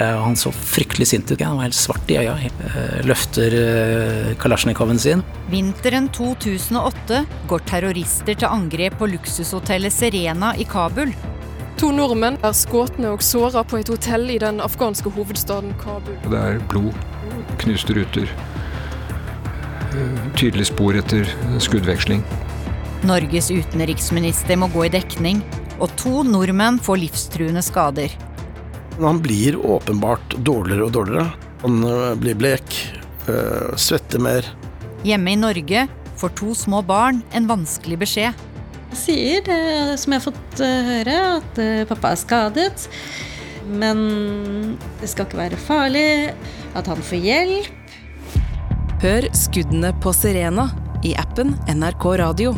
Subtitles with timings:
[0.00, 1.40] Eh, Han så fryktelig sint ut.
[1.40, 2.36] Han var helt svart i øya.
[2.38, 5.22] Eh, Løfter eh, kalasjnikoven sin.
[5.50, 11.12] Vinteren 2008 går terrorister til angrep på luksushotellet Serena i Kabul.
[11.78, 16.16] To nordmenn er skutt og såra på et hotell i den afghanske hovedstaden Kabul.
[16.26, 16.96] Det er blod,
[17.62, 18.26] knuste ruter,
[20.34, 21.30] tydelige spor etter
[21.62, 22.24] skuddveksling.
[23.06, 25.38] Norges utenriksminister må gå i dekning,
[25.78, 28.10] og to nordmenn får livstruende skader.
[28.98, 31.30] Han blir åpenbart dårligere og dårligere.
[31.62, 32.78] Han øh, blir blek,
[33.30, 34.46] øh, svetter mer.
[35.06, 35.86] Hjemme i Norge
[36.18, 38.46] får to små barn en vanskelig beskjed.
[38.88, 42.88] Jeg sier det som jeg har fått eh, høre, at eh, pappa er skadet.
[43.68, 46.32] Men det skal ikke være farlig.
[46.78, 47.74] At han får hjelp.
[49.02, 50.66] Hør skuddene på Sirena
[51.06, 52.56] i appen NRK Radio.